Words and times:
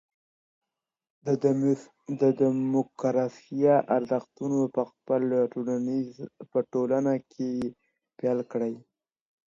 د 2.21 2.23
ډيموکراسۍ 2.39 3.61
ارزښتونه 3.97 4.59
په 4.75 4.81
خپله 4.89 5.37
ټولنه 6.71 7.13
کي 7.31 7.49
پلي 8.19 8.43
کړئ. 8.51 8.75